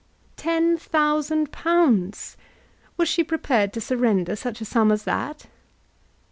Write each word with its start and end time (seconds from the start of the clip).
Ten 0.35 0.77
thousand 0.79 1.51
pounds! 1.51 2.35
Was 2.97 3.07
she 3.07 3.23
prepared 3.23 3.71
to 3.73 3.81
surrender 3.81 4.35
such 4.35 4.59
a 4.59 4.65
sum 4.65 4.91
as 4.91 5.03
that? 5.03 5.45